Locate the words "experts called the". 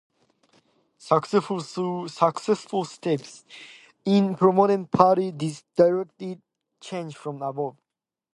1.11-1.41